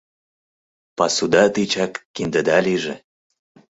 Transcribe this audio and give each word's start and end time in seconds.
Пасуда 0.97 1.43
тичак 1.53 1.93
киндыда 2.15 2.57
лийже. 2.65 2.95